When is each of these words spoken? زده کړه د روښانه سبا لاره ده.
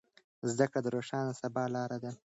زده 0.51 0.65
کړه 0.71 0.79
د 0.83 0.87
روښانه 0.95 1.33
سبا 1.41 1.63
لاره 1.75 1.97
ده. 2.03 2.11